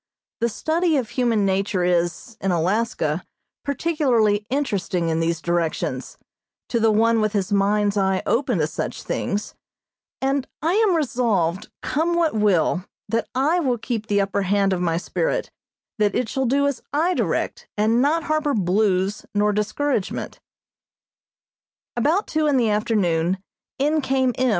[0.39, 3.23] The study of human nature is, in Alaska,
[3.63, 6.17] particularly interesting in these directions,
[6.69, 9.53] to the one with his mind's eye open to such things,
[10.19, 14.81] and I am resolved, come what will, that I will keep the upper hand of
[14.81, 15.51] my spirit,
[15.99, 20.39] that it shall do as I direct, and not harbor "blues" nor discouragement.
[21.95, 23.37] About two in the afternoon
[23.77, 24.49] in came M.